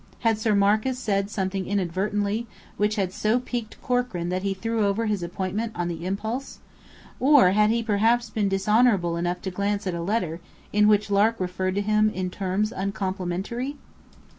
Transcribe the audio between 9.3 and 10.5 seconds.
to glance at a letter,